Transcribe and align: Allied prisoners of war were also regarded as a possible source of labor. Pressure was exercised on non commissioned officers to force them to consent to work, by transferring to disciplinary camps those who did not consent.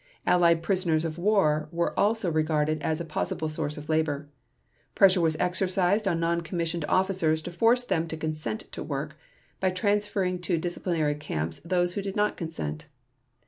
Allied 0.25 0.63
prisoners 0.63 1.05
of 1.05 1.19
war 1.19 1.69
were 1.71 1.93
also 1.95 2.31
regarded 2.31 2.81
as 2.81 2.99
a 2.99 3.05
possible 3.05 3.47
source 3.47 3.77
of 3.77 3.87
labor. 3.87 4.27
Pressure 4.95 5.21
was 5.21 5.35
exercised 5.39 6.07
on 6.07 6.19
non 6.19 6.41
commissioned 6.41 6.83
officers 6.85 7.39
to 7.43 7.51
force 7.51 7.83
them 7.83 8.07
to 8.07 8.17
consent 8.17 8.61
to 8.71 8.81
work, 8.81 9.15
by 9.59 9.69
transferring 9.69 10.39
to 10.39 10.57
disciplinary 10.57 11.13
camps 11.13 11.59
those 11.59 11.93
who 11.93 12.01
did 12.01 12.15
not 12.15 12.35
consent. 12.35 12.87